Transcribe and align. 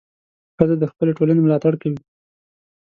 ښځه 0.55 0.75
د 0.81 0.85
خپلې 0.91 1.11
ټولنې 1.17 1.41
ملاتړ 1.43 1.73
کوي. 1.81 1.99